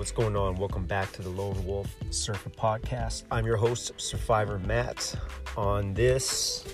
[0.00, 0.54] what's going on?
[0.54, 3.24] Welcome back to the Lone Wolf Surfer Podcast.
[3.30, 5.14] I'm your host, Survivor Matt.
[5.58, 6.64] On this,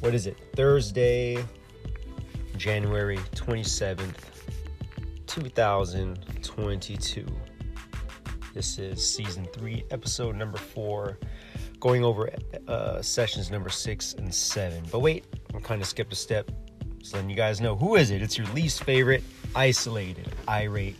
[0.00, 0.36] what is it?
[0.54, 1.42] Thursday,
[2.58, 4.16] January 27th,
[5.26, 7.26] 2022.
[8.52, 11.18] This is season three, episode number four,
[11.80, 12.28] going over
[12.68, 14.84] uh, sessions number six and seven.
[14.92, 16.50] But wait, I'm kind of skipped a step.
[17.02, 18.20] So letting you guys know who is it?
[18.20, 20.96] It's your least favorite, isolated, irate,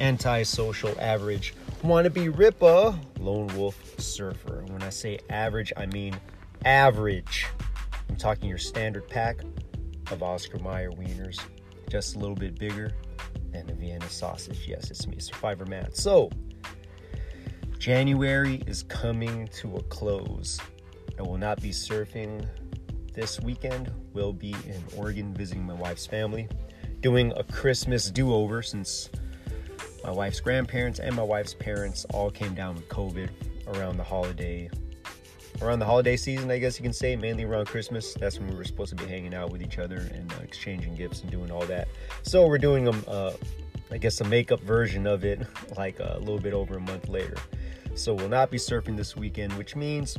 [0.00, 1.54] antisocial, average,
[1.84, 4.64] wannabe ripper, lone wolf surfer.
[4.68, 6.18] When I say average, I mean
[6.64, 7.46] average.
[8.08, 9.40] I'm talking your standard pack
[10.10, 11.40] of Oscar Mayer wieners,
[11.88, 12.92] just a little bit bigger
[13.52, 14.66] than a Vienna sausage.
[14.66, 15.96] Yes, it's me, Survivor Matt.
[15.96, 16.30] So,
[17.78, 20.58] January is coming to a close.
[21.18, 22.46] I will not be surfing
[23.14, 23.92] this weekend.
[24.12, 26.48] We'll be in Oregon visiting my wife's family,
[27.00, 29.10] doing a Christmas do over since
[30.04, 33.28] my wife's grandparents and my wife's parents all came down with COVID
[33.68, 34.70] around the holiday
[35.62, 38.14] around the holiday season, I guess you can say, mainly around Christmas.
[38.14, 40.94] That's when we were supposed to be hanging out with each other and uh, exchanging
[40.94, 41.88] gifts and doing all that.
[42.22, 43.32] So we're doing them, uh,
[43.90, 47.36] I guess, a makeup version of it, like a little bit over a month later.
[47.94, 50.16] So we'll not be surfing this weekend, which means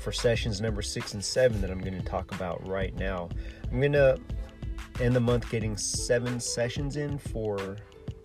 [0.00, 3.28] for sessions number six and seven that I'm going to talk about right now,
[3.70, 4.18] I'm going to
[5.00, 7.76] end the month getting seven sessions in for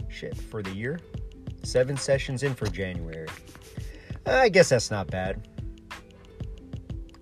[0.10, 1.00] shit for the year.
[1.64, 3.28] Seven sessions in for January.
[4.26, 5.48] I guess that's not bad.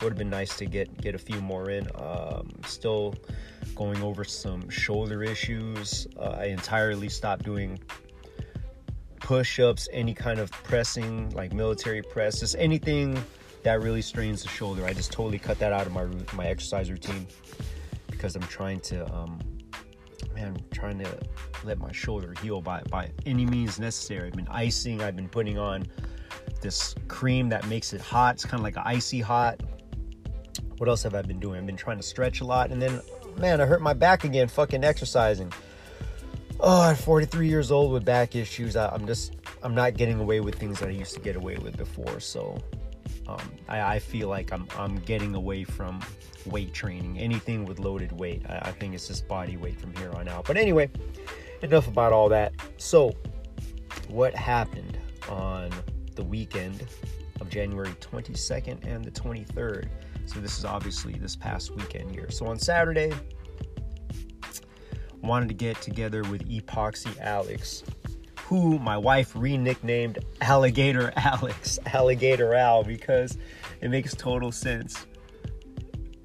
[0.02, 1.88] Would have been nice to get get a few more in.
[1.96, 3.16] Um, still
[3.76, 6.08] going over some shoulder issues.
[6.18, 7.80] Uh, I entirely stopped doing
[9.20, 13.22] push-ups, any kind of pressing, like military press, just anything
[13.64, 14.86] that really strains the shoulder.
[14.86, 17.28] I just totally cut that out of my my exercise routine
[18.20, 19.40] because I'm trying to, um,
[20.36, 21.20] man, I'm trying to
[21.64, 24.28] let my shoulder heal by by any means necessary.
[24.28, 25.02] I've been icing.
[25.02, 25.88] I've been putting on
[26.62, 28.36] this cream that makes it hot.
[28.36, 29.64] It's kind of like an icy hot.
[30.78, 31.60] What else have I been doing?
[31.60, 33.02] I've been trying to stretch a lot, and then,
[33.38, 34.50] man, I hurt my back again.
[34.50, 35.54] Fucking exercising.
[36.60, 40.42] Oh, I'm 43 years old with back issues, I, I'm just, I'm not getting away
[40.42, 42.20] with things that I used to get away with before.
[42.20, 42.62] So,
[43.30, 46.02] um, I, I, feel like I'm, I'm getting away from
[46.46, 47.20] weight training.
[47.20, 50.46] Anything with loaded weight, I, I think it's just body weight from here on out.
[50.46, 50.90] But anyway,
[51.62, 52.54] enough about all that.
[52.78, 53.16] So,
[54.08, 54.98] what happened
[55.30, 55.72] on
[56.16, 56.86] the weekend
[57.40, 59.88] of January 22nd and the 23rd.
[60.26, 62.30] So this is obviously this past weekend here.
[62.30, 63.12] So on Saturday,
[65.22, 67.84] wanted to get together with Epoxy Alex,
[68.50, 73.38] who my wife re-nicknamed Alligator Alex, Alligator Al, because
[73.80, 75.06] it makes total sense.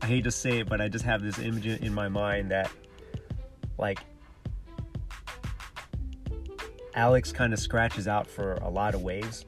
[0.00, 2.70] I hate to say it, but I just have this image in my mind that
[3.76, 3.98] like
[6.94, 9.44] Alex kind of scratches out for a lot of waves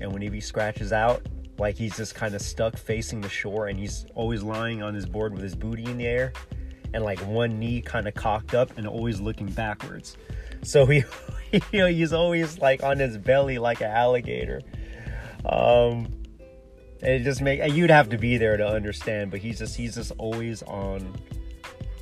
[0.00, 1.22] and when he scratches out,
[1.58, 5.04] like he's just kind of stuck facing the shore and he's always lying on his
[5.04, 6.32] board with his booty in the air
[6.92, 10.16] and like one knee kind of cocked up and always looking backwards.
[10.62, 11.04] So he,
[11.52, 14.60] you know, he's always like on his belly like an alligator.
[15.44, 16.08] Um,
[17.02, 19.94] and it just make you'd have to be there to understand, but he's just he's
[19.94, 21.14] just always on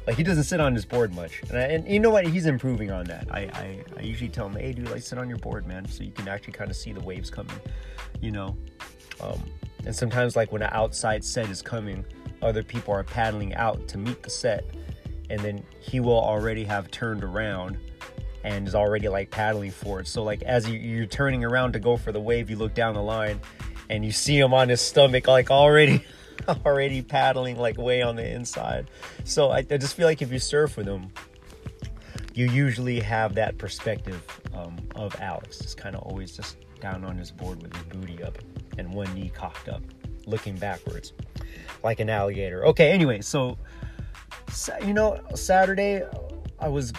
[0.08, 2.26] like he doesn't sit on his board much, and, I, and you know what?
[2.26, 3.28] He's improving on that.
[3.30, 6.02] I, I, I usually tell him, hey, dude, like sit on your board, man, so
[6.02, 7.60] you can actually kind of see the waves coming,
[8.22, 8.56] you know.
[9.20, 9.38] Um,
[9.84, 12.06] and sometimes, like when an outside set is coming,
[12.42, 14.64] other people are paddling out to meet the set,
[15.30, 17.78] and then he will already have turned around
[18.44, 20.06] and is already like paddling for it.
[20.06, 22.94] So like as you, are turning around to go for the wave, you look down
[22.94, 23.40] the line,
[23.90, 26.04] and you see him on his stomach, like already.
[26.64, 28.88] already paddling like way on the inside.
[29.24, 31.10] So I, I just feel like if you surf with him,
[32.34, 34.22] you usually have that perspective
[34.54, 38.22] um, of Alex, just kind of always just down on his board with his booty
[38.22, 38.38] up
[38.78, 39.82] and one knee cocked up,
[40.28, 41.12] looking backwards
[41.82, 42.66] like an alligator.
[42.66, 43.56] Okay, anyway, so
[44.84, 46.02] you know, Saturday
[46.58, 46.92] I was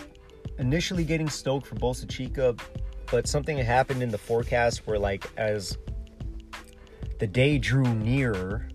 [0.57, 2.55] initially getting stoked for Bolsa Chica,
[3.11, 5.77] but something happened in the forecast where, like, as
[7.19, 8.67] the day drew nearer,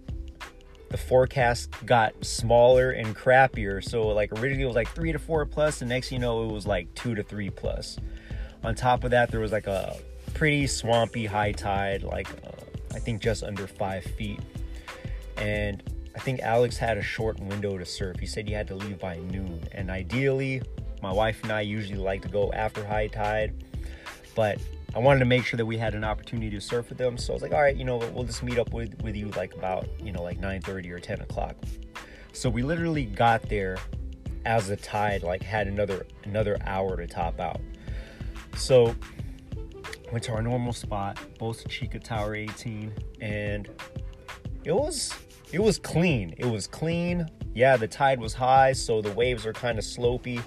[0.90, 3.82] the forecast got smaller and crappier.
[3.82, 6.52] So like originally it was like three to four plus, and next you know it
[6.52, 7.98] was like two to three plus.
[8.62, 9.96] On top of that, there was like a
[10.34, 12.50] pretty swampy high tide, like uh,
[12.94, 14.38] I think just under five feet.
[15.36, 15.82] And
[16.14, 18.18] I think Alex had a short window to surf.
[18.18, 20.62] He said he had to leave by noon, and ideally,
[21.02, 23.52] my wife and I usually like to go after high tide,
[24.34, 24.58] but
[24.94, 27.18] I wanted to make sure that we had an opportunity to surf with them.
[27.18, 29.28] So I was like, all right, you know, we'll just meet up with, with you
[29.30, 31.56] like about, you know, like 9.30 or 10 o'clock.
[32.32, 33.78] So we literally got there
[34.44, 37.60] as the tide like had another another hour to top out.
[38.56, 38.94] So
[40.12, 43.68] went to our normal spot, Bolsa Chica Tower 18, and
[44.64, 45.14] it was
[45.52, 46.34] it was clean.
[46.38, 47.26] It was clean.
[47.54, 50.42] Yeah, the tide was high, so the waves are kind of slopey.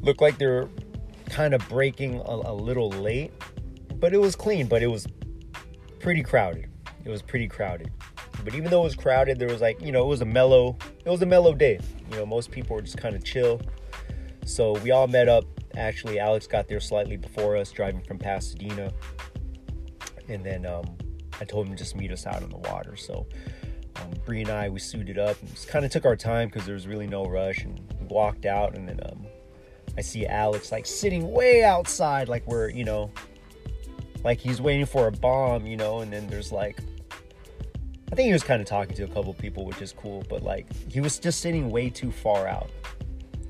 [0.00, 0.68] Looked like they're
[1.30, 3.32] kind of breaking a, a little late,
[3.96, 4.68] but it was clean.
[4.68, 5.06] But it was
[5.98, 6.70] pretty crowded.
[7.04, 7.90] It was pretty crowded.
[8.44, 10.76] But even though it was crowded, there was like you know it was a mellow
[11.04, 11.80] it was a mellow day.
[12.10, 13.60] You know most people were just kind of chill.
[14.44, 15.44] So we all met up.
[15.76, 18.92] Actually, Alex got there slightly before us, driving from Pasadena,
[20.28, 20.84] and then um,
[21.40, 22.96] I told him to just meet us out on the water.
[22.96, 23.26] So
[23.96, 26.74] um, Bree and I we suited up and kind of took our time because there
[26.74, 29.26] was really no rush and walked out and then um,
[29.96, 33.10] I see Alex like sitting way outside like we're you know
[34.24, 36.78] like he's waiting for a bomb you know and then there's like
[38.10, 40.42] I think he was kind of talking to a couple people which is cool but
[40.42, 42.70] like he was just sitting way too far out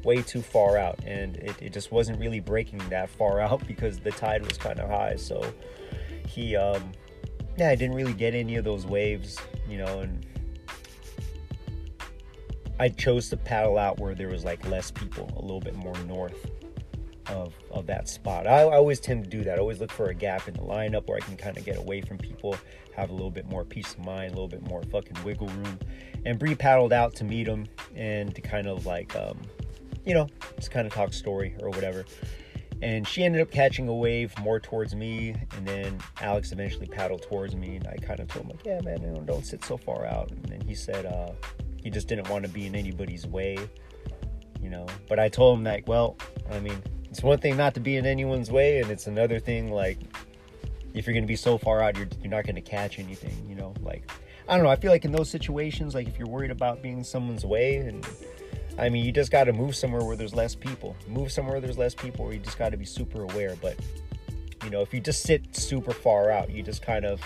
[0.04, 3.98] way too far out and it, it just wasn't really breaking that far out because
[3.98, 5.42] the tide was kind of high so
[6.26, 6.92] he um
[7.56, 10.26] yeah I didn't really get any of those waves you know and
[12.78, 15.96] I chose to paddle out where there was like less people, a little bit more
[16.06, 16.50] north
[17.28, 18.46] of of that spot.
[18.46, 19.56] I, I, always tend to do that.
[19.56, 21.78] I always look for a gap in the lineup where I can kind of get
[21.78, 22.56] away from people,
[22.94, 25.78] have a little bit more peace of mind, a little bit more fucking wiggle room.
[26.26, 29.40] And Bree paddled out to meet him and to kind of like, um,
[30.04, 32.04] you know, just kind of talk story or whatever.
[32.82, 37.22] And she ended up catching a wave more towards me, and then Alex eventually paddled
[37.22, 39.64] towards me, and I kind of told him like, "Yeah, man, you know, don't sit
[39.64, 41.32] so far out." And then he said, uh,
[41.84, 43.58] he just didn't want to be in anybody's way,
[44.60, 44.86] you know.
[45.08, 46.16] But I told him like, well,
[46.50, 49.70] I mean, it's one thing not to be in anyone's way, and it's another thing
[49.70, 49.98] like
[50.94, 53.74] if you're gonna be so far out, you're you're not gonna catch anything, you know.
[53.82, 54.10] Like
[54.48, 54.70] I don't know.
[54.70, 57.76] I feel like in those situations, like if you're worried about being in someone's way,
[57.76, 58.06] and
[58.78, 60.96] I mean, you just got to move somewhere where there's less people.
[61.06, 63.56] Move somewhere where there's less people, or you just got to be super aware.
[63.60, 63.78] But
[64.64, 67.20] you know, if you just sit super far out, you just kind of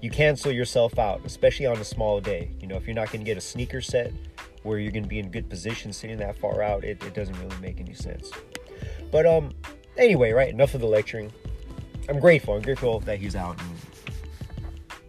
[0.00, 2.50] you cancel yourself out, especially on a small day.
[2.60, 4.12] You know, if you're not going to get a sneaker set
[4.62, 7.38] where you're going to be in good position sitting that far out, it, it doesn't
[7.40, 8.30] really make any sense.
[9.10, 9.52] But um,
[9.96, 10.48] anyway, right?
[10.48, 11.32] Enough of the lecturing.
[12.08, 12.54] I'm grateful.
[12.54, 13.70] I'm grateful that he's out, and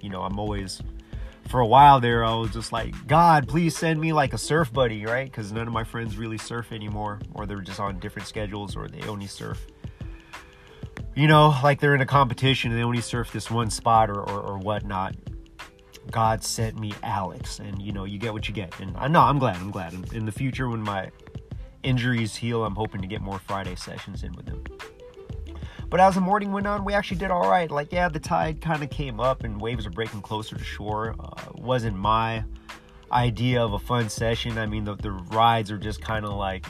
[0.02, 0.82] you know, I'm always.
[1.48, 4.74] For a while there, I was just like, God, please send me like a surf
[4.74, 5.26] buddy, right?
[5.26, 8.88] Because none of my friends really surf anymore, or they're just on different schedules, or
[8.88, 9.66] they only surf
[11.16, 14.20] you know, like they're in a competition and they only surf this one spot or,
[14.20, 15.16] or, or whatnot.
[16.12, 18.80] God sent me Alex, and you know, you get what you get.
[18.80, 19.56] And I know I'm glad.
[19.56, 19.94] I'm glad.
[20.14, 21.10] In the future, when my
[21.84, 24.64] injuries heal, I'm hoping to get more Friday sessions in with him.
[25.90, 27.70] But as the morning went on, we actually did all right.
[27.70, 31.16] Like, yeah, the tide kind of came up and waves are breaking closer to shore.
[31.20, 32.44] Uh, wasn't my
[33.12, 34.58] idea of a fun session.
[34.58, 36.66] I mean, the, the rides are just kind of like,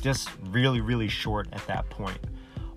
[0.00, 2.18] just really, really short at that point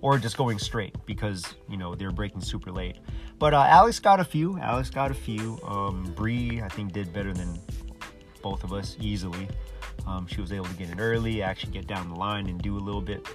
[0.02, 2.98] or just going straight because you know they're breaking super late.
[3.38, 4.58] But uh, Alex got a few.
[4.60, 5.60] Alex got a few.
[5.64, 7.60] Um, Bree, I think, did better than
[8.42, 9.48] both of us easily.
[10.08, 12.78] Um, she was able to get in early, actually get down the line and do
[12.78, 13.28] a little bit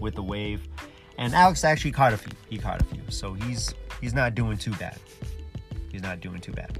[0.00, 0.66] with the wave.
[1.20, 2.32] And Alex actually caught a few.
[2.48, 4.98] He caught a few, so he's he's not doing too bad.
[5.92, 6.78] He's not doing too bad.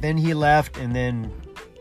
[0.00, 1.32] Then he left, and then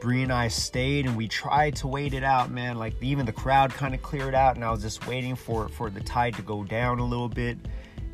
[0.01, 2.77] Bree and I stayed and we tried to wait it out, man.
[2.77, 5.91] Like even the crowd kind of cleared out, and I was just waiting for for
[5.91, 7.59] the tide to go down a little bit,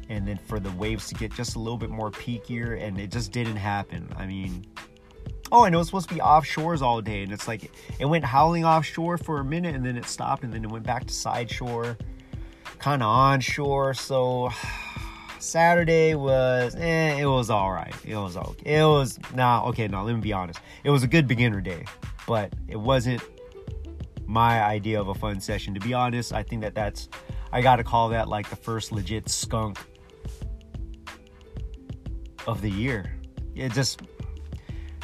[0.09, 3.11] and then for the waves to get just a little bit more peakier, and it
[3.11, 4.13] just didn't happen.
[4.17, 4.65] I mean,
[5.53, 8.25] oh, I know it's supposed to be offshores all day, and it's like it went
[8.25, 11.13] howling offshore for a minute, and then it stopped, and then it went back to
[11.13, 11.97] side shore,
[12.83, 13.93] kind of onshore.
[13.93, 14.49] So
[15.39, 17.93] Saturday was, eh, it was all right.
[18.03, 18.75] It was okay.
[18.75, 20.59] It was, nah, okay, now let me be honest.
[20.83, 21.85] It was a good beginner day,
[22.27, 23.21] but it wasn't
[24.25, 25.73] my idea of a fun session.
[25.75, 27.07] To be honest, I think that that's,
[27.53, 29.79] I gotta call that like the first legit skunk
[32.47, 33.15] of the year.
[33.55, 34.01] It just,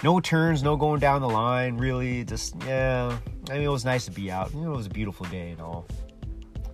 [0.03, 2.25] no turns, no going down the line, really.
[2.25, 3.17] Just, yeah.
[3.49, 4.53] I mean, it was nice to be out.
[4.53, 5.87] You know, it was a beautiful day and all.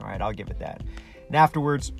[0.05, 0.83] All right, I'll give it that.
[1.27, 1.91] And afterwards,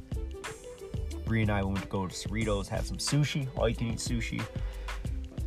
[1.26, 3.98] Bree and I went to go to Cerritos, had some sushi, all you can eat
[3.98, 4.44] sushi.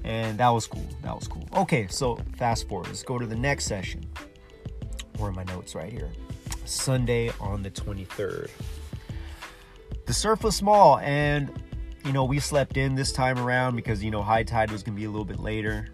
[0.02, 0.86] And that was cool.
[1.02, 1.46] That was cool.
[1.54, 2.88] Okay, so fast forward.
[2.88, 4.04] Let's go to the next session.
[5.18, 6.10] Where are my notes right here?
[6.64, 8.50] Sunday on the 23rd.
[10.06, 11.62] The surf was small, and
[12.04, 14.96] you know, we slept in this time around because you know, high tide was gonna
[14.96, 15.86] be a little bit later.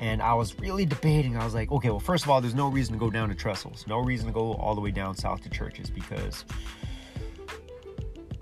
[0.00, 1.36] And I was really debating.
[1.36, 3.34] I was like, okay, well, first of all, there's no reason to go down to
[3.34, 3.86] Trestles.
[3.86, 6.44] No reason to go all the way down south to Churches because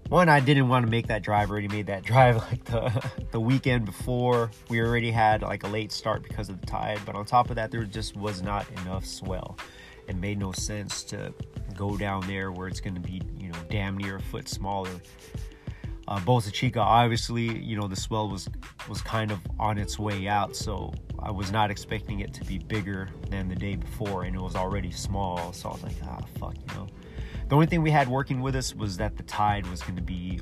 [0.09, 1.49] one, I didn't want to make that drive.
[1.49, 4.51] I already made that drive like the the weekend before.
[4.69, 7.01] We already had like a late start because of the tide.
[7.05, 9.59] But on top of that, there just was not enough swell.
[10.09, 11.35] It made no sense to
[11.75, 14.91] go down there where it's going to be, you know, damn near a foot smaller.
[16.09, 18.49] Uh, Chica, obviously, you know, the swell was
[18.89, 22.59] was kind of on its way out, so I was not expecting it to be
[22.59, 25.53] bigger than the day before, and it was already small.
[25.53, 26.87] So I was like, ah, fuck, you know.
[27.49, 30.03] The only thing we had working with us was that the tide was going to
[30.03, 30.41] be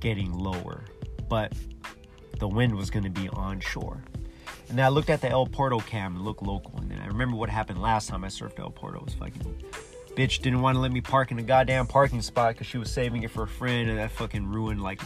[0.00, 0.84] getting lower,
[1.28, 1.52] but
[2.38, 4.02] the wind was going to be onshore.
[4.68, 7.06] And then I looked at the El Porto cam and looked local, and then I
[7.06, 8.98] remember what happened last time I surfed El Porto.
[8.98, 9.62] It was fucking
[10.14, 12.90] bitch didn't want to let me park in a goddamn parking spot because she was
[12.90, 15.00] saving it for a friend, and that fucking ruined like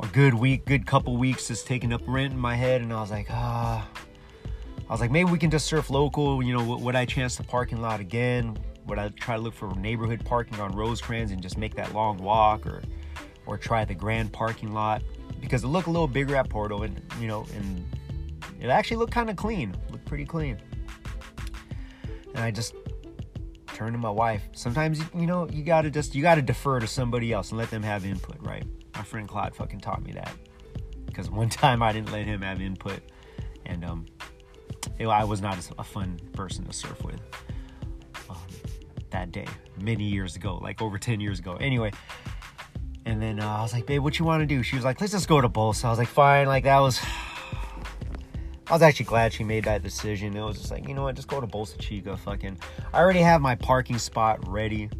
[0.00, 2.82] a good week, good couple weeks just taking up rent in my head.
[2.82, 3.88] And I was like, ah.
[4.88, 6.42] I was like, maybe we can just surf local.
[6.42, 8.56] You know, would I chance the parking lot again?
[8.86, 12.18] Would I try to look for neighborhood parking on Rosecrans and just make that long
[12.18, 12.82] walk, or,
[13.46, 15.02] or try the Grand parking lot?
[15.40, 17.84] Because it looked a little bigger at Porto, and you know, and
[18.60, 20.56] it actually looked kind of clean, looked pretty clean.
[22.34, 22.74] And I just
[23.76, 24.42] turned to my wife.
[24.52, 27.82] Sometimes you know you gotta just you gotta defer to somebody else and let them
[27.82, 28.64] have input, right?
[28.94, 30.32] My friend Claude fucking taught me that
[31.04, 33.00] because one time I didn't let him have input,
[33.66, 34.06] and um,
[34.98, 37.20] it, I was not a fun person to surf with
[38.30, 38.38] um,
[39.10, 39.46] that day,
[39.78, 41.56] many years ago, like over ten years ago.
[41.56, 41.92] Anyway.
[43.04, 44.64] And then uh, I was like, babe, what you want to do?
[44.64, 45.84] She was like, let's just go to Bolsa.
[45.84, 46.48] I was like, fine.
[46.48, 46.98] Like that was
[48.68, 50.36] I was actually glad she made that decision.
[50.36, 52.16] It was just like, you know what, just go to Bolsa Chica.
[52.16, 52.58] Fucking,
[52.92, 54.90] I already have my parking spot ready.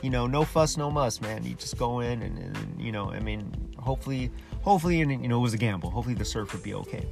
[0.00, 1.44] You know, no fuss, no muss, man.
[1.44, 4.30] You just go in and, and you know, I mean, hopefully,
[4.62, 5.90] hopefully, and you know, it was a gamble.
[5.90, 7.04] Hopefully, the surf would be okay.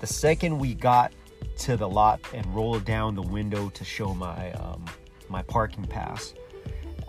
[0.00, 1.12] The second we got
[1.58, 4.84] to the lot and rolled down the window to show my um,
[5.28, 6.34] my parking pass,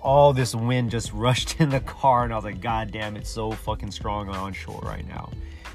[0.01, 3.29] all this wind just rushed in the car and I was like, God damn, it's
[3.29, 5.31] so fucking strong on shore right now.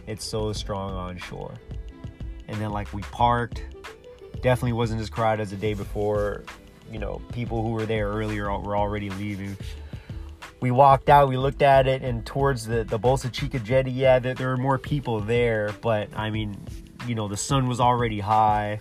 [0.06, 1.54] It's so strong on shore.
[2.48, 3.64] And then like we parked,
[4.40, 6.44] definitely wasn't as crowded as the day before.
[6.90, 9.56] You know, people who were there earlier were already leaving.
[10.60, 14.18] We walked out, we looked at it, and towards the, the Bolsa Chica jetty, yeah,
[14.18, 16.56] there, there were more people there, but I mean,
[17.06, 18.78] you know, the sun was already high.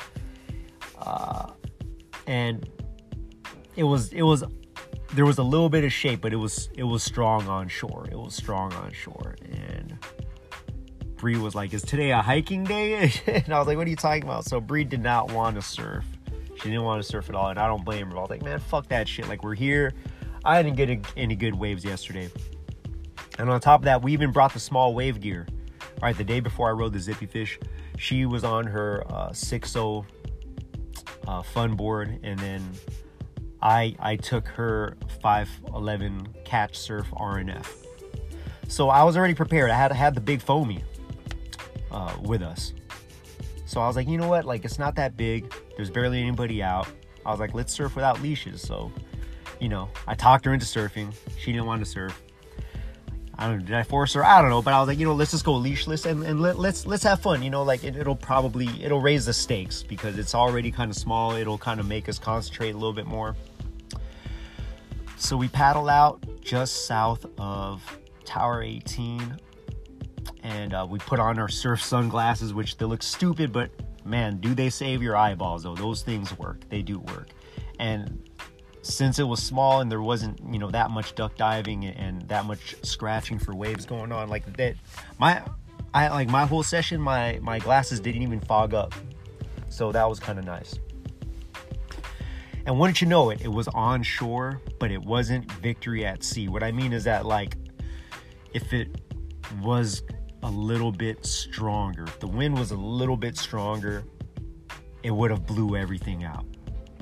[0.98, 1.52] Uh,
[2.28, 2.68] and
[3.76, 4.44] it was it was
[5.14, 8.08] there was a little bit of shape, but it was it was strong on shore.
[8.12, 9.98] It was strong on shore, and
[11.18, 13.96] Bree was like, "Is today a hiking day?" and I was like, "What are you
[13.96, 16.06] talking about?" So Bree did not want to surf.
[16.56, 18.18] She didn't want to surf at all, and I don't blame her.
[18.18, 19.94] I was like, "Man, fuck that shit." Like we're here.
[20.44, 22.30] I didn't get any good waves yesterday,
[23.40, 25.48] and on top of that, we even brought the small wave gear.
[25.82, 27.58] All right, the day before I rode the Zippy Fish,
[27.98, 30.06] she was on her uh, 6.0
[31.28, 32.62] uh, fun board, and then
[33.66, 37.66] I I took her 511 catch surf RNF.
[38.68, 39.72] So I was already prepared.
[39.72, 40.84] I had had the big foamy
[41.90, 42.74] uh, with us.
[43.66, 44.46] So I was like, you know what?
[44.46, 45.52] Like it's not that big.
[45.76, 46.88] There's barely anybody out.
[47.26, 48.62] I was like, let's surf without leashes.
[48.62, 48.92] So,
[49.60, 51.12] you know, I talked her into surfing.
[51.40, 52.22] She didn't want to surf.
[53.38, 54.24] I don't know, did I force her?
[54.24, 56.40] I don't know, but I was like, you know, let's just go leashless and, and
[56.40, 57.42] let, let's let's have fun.
[57.42, 60.96] You know, like it, it'll probably it'll raise the stakes because it's already kind of
[60.96, 61.34] small.
[61.36, 63.36] It'll kind of make us concentrate a little bit more.
[65.18, 67.82] So we paddle out just south of
[68.26, 69.38] Tower 18
[70.44, 73.72] and uh, we put on our surf sunglasses, which they look stupid, but
[74.04, 75.76] man, do they save your eyeballs though?
[75.76, 76.68] Those things work.
[76.70, 77.30] They do work.
[77.80, 78.30] And
[78.82, 82.46] since it was small and there wasn't, you know, that much duck diving and that
[82.46, 84.76] much scratching for waves going on, like that,
[85.18, 85.42] my,
[85.94, 88.94] I like my whole session, my my glasses didn't even fog up,
[89.70, 90.78] so that was kind of nice.
[92.66, 96.48] And wouldn't you know it, it was on shore, but it wasn't victory at sea.
[96.48, 97.58] What I mean is that, like,
[98.54, 98.90] if it
[99.62, 100.02] was
[100.42, 104.04] a little bit stronger, if the wind was a little bit stronger,
[105.04, 106.46] it would have blew everything out,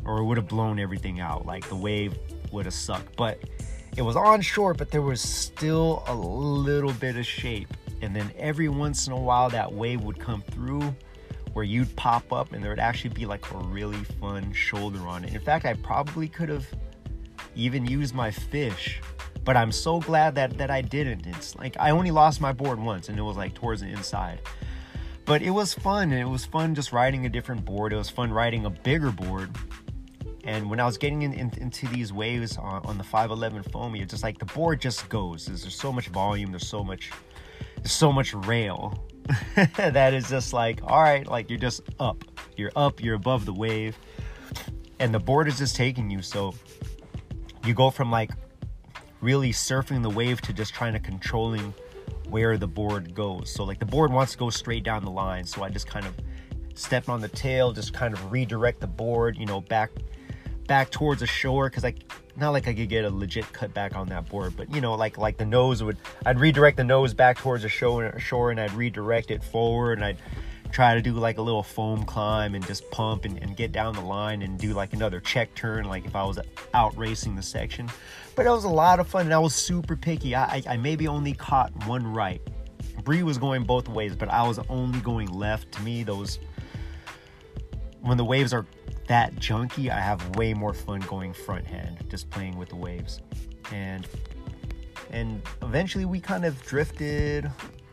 [0.04, 1.46] or it would have blown everything out.
[1.46, 2.18] Like the wave
[2.52, 3.16] would have sucked.
[3.16, 3.40] But
[3.96, 7.74] it was on shore, but there was still a little bit of shape.
[8.02, 10.94] And then every once in a while, that wave would come through
[11.54, 15.24] where you'd pop up and there would actually be like a really fun shoulder on
[15.24, 15.34] it.
[15.34, 16.68] In fact, I probably could have
[17.56, 19.02] even used my fish,
[19.44, 21.28] but I'm so glad that that I didn't.
[21.28, 24.42] It's like I only lost my board once and it was like towards the inside.
[25.26, 27.94] But it was fun and it was fun just riding a different board.
[27.94, 29.50] It was fun riding a bigger board.
[30.44, 34.02] And when I was getting in, in, into these waves on, on the 511 foamy,
[34.02, 35.46] it's just like the board just goes.
[35.46, 36.52] There's, there's so much volume.
[36.52, 37.12] There's so much,
[37.78, 39.08] there's so much rail
[39.76, 42.24] that is just like, all right, like you're just up.
[42.56, 43.98] You're up, you're above the wave.
[45.00, 46.22] And the board is just taking you.
[46.22, 46.54] So
[47.66, 48.32] you go from like
[49.22, 51.74] really surfing the wave to just trying to controlling
[52.30, 53.54] where the board goes.
[53.54, 55.46] So like the board wants to go straight down the line.
[55.46, 56.14] So I just kind of
[56.76, 59.92] step on the tail, just kind of redirect the board, you know, back
[60.68, 61.94] back towards the shore because I
[62.36, 64.96] not like I could get a legit cut back on that board, but you know,
[64.96, 68.60] like like the nose would I'd redirect the nose back towards the shore shore and
[68.60, 70.18] I'd redirect it forward and I'd
[70.72, 73.94] try to do like a little foam climb and just pump and, and get down
[73.94, 76.40] the line and do like another check turn like if I was
[76.74, 77.90] out racing the section.
[78.36, 80.34] But it was a lot of fun and I was super picky.
[80.34, 82.42] I, I, I maybe only caught one right.
[83.04, 85.72] Bree was going both ways, but I was only going left.
[85.74, 86.40] To me, those
[88.04, 88.66] when the waves are
[89.08, 93.22] that junky, I have way more fun going front hand, just playing with the waves.
[93.72, 94.08] And
[95.10, 97.50] and eventually we kind of drifted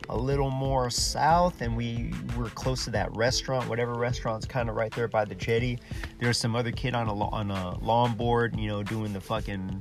[0.08, 4.74] a little more south and we were close to that restaurant whatever restaurant's kind of
[4.74, 5.78] right there by the jetty
[6.18, 9.80] there's some other kid on a on a longboard you know doing the fucking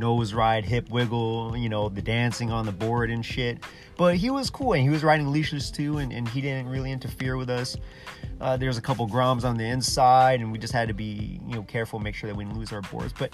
[0.00, 3.58] nose ride hip wiggle you know the dancing on the board and shit
[3.96, 6.90] but he was cool and he was riding leashless too and, and he didn't really
[6.90, 7.76] interfere with us
[8.40, 11.54] uh, there's a couple groms on the inside and we just had to be you
[11.54, 13.32] know careful make sure that we didn't lose our boards but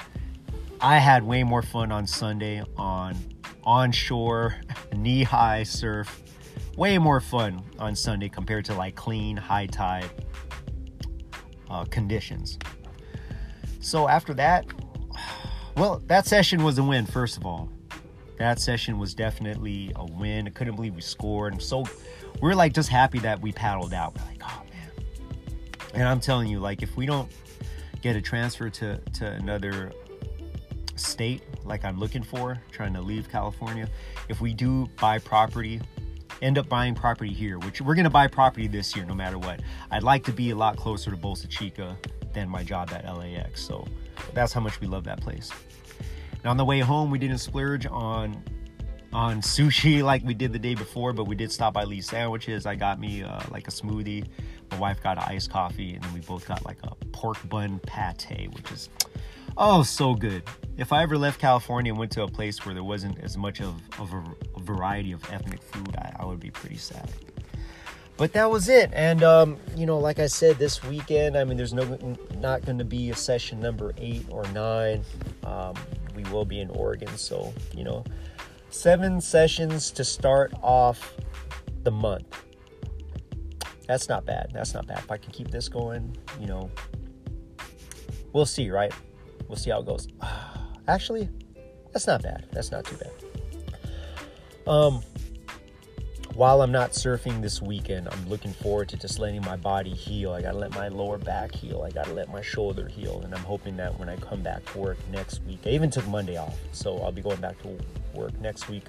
[0.80, 3.16] i had way more fun on sunday on
[3.66, 4.54] onshore,
[4.96, 6.23] knee high surf.
[6.76, 10.11] Way more fun on Sunday compared to like clean, high tide
[11.68, 12.58] uh, conditions.
[13.80, 14.66] So after that,
[15.76, 17.68] well, that session was a win, first of all.
[18.38, 20.47] That session was definitely a win.
[20.47, 21.52] I couldn't believe we scored.
[21.52, 21.85] And so
[22.40, 24.16] we're like just happy that we paddled out.
[24.18, 24.90] We're like, oh man.
[25.95, 27.30] And I'm telling you, like, if we don't
[28.00, 29.92] get a transfer to, to another
[30.97, 33.88] state like I'm looking for, trying to leave California,
[34.28, 35.80] if we do buy property,
[36.42, 39.61] end up buying property here, which we're to buy property this year no matter what.
[39.90, 41.97] I'd like to be a lot closer to Bolsa Chica
[42.36, 43.62] than my job at LAX.
[43.62, 43.84] So
[44.34, 45.50] that's how much we love that place.
[46.34, 48.44] And on the way home, we didn't splurge on
[49.12, 52.66] on sushi like we did the day before, but we did stop by Lee's Sandwiches.
[52.66, 54.26] I got me uh, like a smoothie.
[54.70, 57.80] My wife got an iced coffee, and then we both got like a pork bun
[57.86, 58.90] pate, which is
[59.58, 60.42] Oh, so good.
[60.76, 63.62] If I ever left California and went to a place where there wasn't as much
[63.62, 64.22] of, of a,
[64.54, 67.10] a, variety of ethnic food, I, I, would be pretty sad.
[68.16, 68.90] But that was it.
[68.94, 71.84] And, um, you know, like I said, this weekend, I mean, there's no
[72.38, 75.04] not going to be a session number eight or nine.
[75.44, 75.74] Um,
[76.14, 77.14] we will be in Oregon.
[77.18, 78.04] So, you know,
[78.70, 81.14] seven sessions to start off
[81.82, 82.24] the month.
[83.86, 84.50] That's not bad.
[84.52, 84.98] That's not bad.
[84.98, 86.70] If I can keep this going, you know,
[88.32, 88.92] we'll see, right?
[89.46, 90.08] We'll see how it goes.
[90.88, 91.28] Actually,
[91.92, 92.46] that's not bad.
[92.50, 93.12] That's not too bad.
[94.66, 95.02] Um,
[96.36, 100.32] while I'm not surfing this weekend, I'm looking forward to just letting my body heal.
[100.32, 101.80] I gotta let my lower back heal.
[101.82, 103.22] I gotta let my shoulder heal.
[103.22, 106.06] And I'm hoping that when I come back to work next week, I even took
[106.06, 106.58] Monday off.
[106.72, 107.78] So I'll be going back to
[108.14, 108.84] work next week.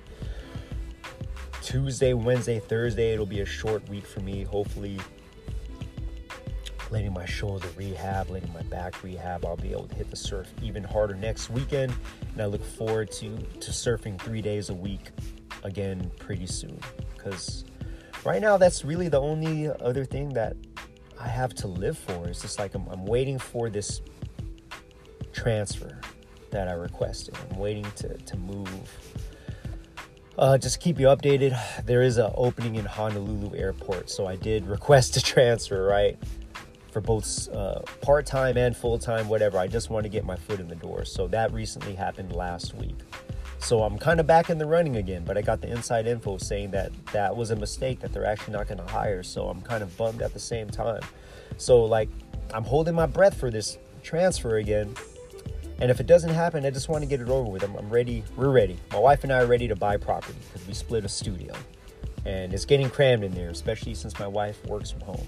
[1.61, 4.43] Tuesday, Wednesday, Thursday, it'll be a short week for me.
[4.43, 4.99] Hopefully,
[6.91, 9.45] letting my shoulder rehab, letting my back rehab.
[9.45, 11.93] I'll be able to hit the surf even harder next weekend,
[12.33, 15.11] and I look forward to to surfing three days a week
[15.63, 16.77] again pretty soon.
[17.29, 17.65] Because
[18.25, 20.55] right now, that's really the only other thing that
[21.19, 22.27] I have to live for.
[22.27, 24.01] It's just like I'm, I'm waiting for this
[25.33, 25.99] transfer
[26.51, 27.35] that I requested.
[27.51, 28.97] I'm waiting to to move.
[30.37, 31.57] Uh, just keep you updated.
[31.85, 35.83] There is an opening in Honolulu Airport, so I did request a transfer.
[35.83, 36.17] Right,
[36.91, 39.57] for both uh, part time and full time, whatever.
[39.57, 41.05] I just want to get my foot in the door.
[41.05, 42.95] So that recently happened last week.
[43.59, 46.37] So I'm kind of back in the running again, but I got the inside info
[46.37, 49.23] saying that that was a mistake, that they're actually not going to hire.
[49.23, 51.01] So I'm kind of bummed at the same time.
[51.57, 52.09] So, like,
[52.53, 54.95] I'm holding my breath for this transfer again.
[55.79, 57.63] And if it doesn't happen, I just want to get it over with.
[57.63, 58.23] I'm, I'm ready.
[58.35, 58.77] We're ready.
[58.91, 61.53] My wife and I are ready to buy property because we split a studio.
[62.25, 65.27] And it's getting crammed in there, especially since my wife works from home.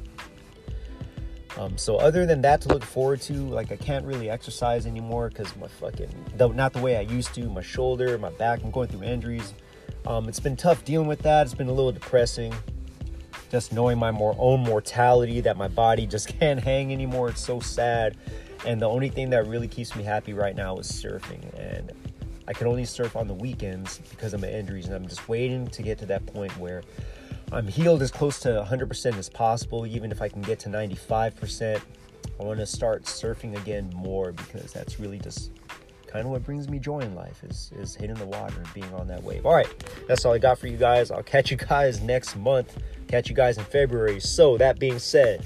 [1.59, 5.27] Um, so other than that to look forward to, like I can't really exercise anymore
[5.27, 6.09] because my fucking
[6.55, 7.49] not the way I used to.
[7.49, 9.53] My shoulder, my back, I'm going through injuries.
[10.07, 11.45] Um, it's been tough dealing with that.
[11.45, 12.55] It's been a little depressing.
[13.51, 17.27] Just knowing my more own mortality, that my body just can't hang anymore.
[17.27, 18.15] It's so sad.
[18.65, 21.43] And the only thing that really keeps me happy right now is surfing.
[21.59, 21.91] And
[22.47, 24.85] I can only surf on the weekends because of my injuries.
[24.85, 26.83] And I'm just waiting to get to that point where
[27.51, 31.81] I'm healed as close to 100% as possible, even if I can get to 95%.
[32.39, 35.51] I want to start surfing again more because that's really just
[36.05, 38.93] kind of what brings me joy in life is, is hitting the water and being
[38.93, 39.45] on that wave.
[39.45, 39.67] All right,
[40.07, 41.09] that's all I got for you guys.
[41.09, 42.77] I'll catch you guys next month.
[43.07, 44.19] Catch you guys in February.
[44.19, 45.43] So, that being said,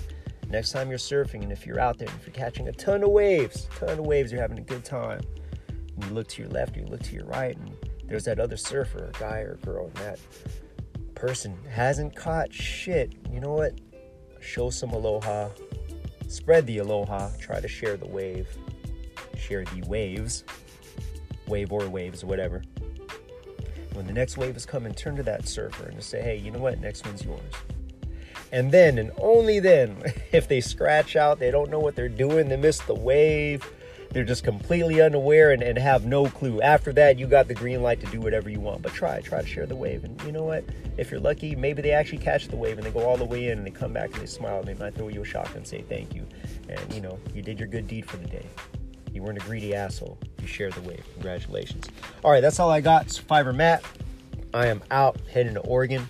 [0.50, 3.04] next time you're surfing and if you're out there and if you're catching a ton
[3.04, 5.22] of waves, ton of waves, you're having a good time.
[5.96, 7.72] And you look to your left, you look to your right, and
[8.06, 10.20] there's that other surfer, a guy or girl, and that
[11.16, 13.74] person hasn't caught shit, you know what?
[14.44, 15.50] show some aloha,
[16.28, 18.48] spread the aloha, try to share the wave,
[19.38, 20.44] share the waves,
[21.48, 22.62] wave or waves, whatever.
[23.94, 26.52] When the next wave is coming, turn to that surfer and just say, hey, you
[26.52, 26.80] know what?
[26.80, 27.42] Next one's yours.
[28.52, 32.50] And then, and only then, if they scratch out, they don't know what they're doing,
[32.50, 33.68] they miss the wave,
[34.14, 36.62] they're just completely unaware and, and have no clue.
[36.62, 38.84] After that, you got the green light to do whatever you want.
[38.84, 40.04] But try, try to share the wave.
[40.04, 40.64] And you know what?
[40.98, 43.48] If you're lucky, maybe they actually catch the wave and they go all the way
[43.48, 45.54] in and they come back and they smile and they might throw you a shot
[45.56, 46.28] and say thank you.
[46.70, 48.46] And you know, you did your good deed for the day.
[49.12, 50.18] You weren't a greedy asshole.
[50.40, 51.04] You shared the wave.
[51.14, 51.88] Congratulations.
[52.24, 53.10] All right, that's all I got.
[53.10, 53.84] Survivor Matt.
[54.54, 56.08] I am out heading to Oregon.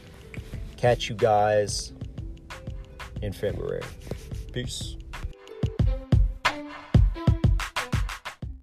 [0.76, 1.94] Catch you guys
[3.22, 3.84] in February.
[4.52, 4.98] Peace.